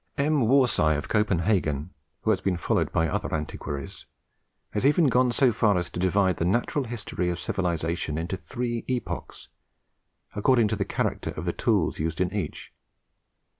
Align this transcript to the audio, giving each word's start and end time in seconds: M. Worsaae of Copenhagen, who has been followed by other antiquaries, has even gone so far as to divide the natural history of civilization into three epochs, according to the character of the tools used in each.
M. 0.17 0.47
Worsaae 0.47 0.97
of 0.97 1.07
Copenhagen, 1.07 1.91
who 2.21 2.31
has 2.31 2.41
been 2.41 2.57
followed 2.57 2.91
by 2.91 3.07
other 3.07 3.31
antiquaries, 3.35 4.07
has 4.71 4.83
even 4.83 5.09
gone 5.09 5.31
so 5.31 5.51
far 5.53 5.77
as 5.77 5.91
to 5.91 5.99
divide 5.99 6.37
the 6.37 6.43
natural 6.43 6.85
history 6.85 7.29
of 7.29 7.39
civilization 7.39 8.17
into 8.17 8.35
three 8.35 8.83
epochs, 8.87 9.47
according 10.35 10.67
to 10.69 10.75
the 10.75 10.85
character 10.85 11.29
of 11.37 11.45
the 11.45 11.53
tools 11.53 11.99
used 11.99 12.19
in 12.19 12.33
each. 12.33 12.73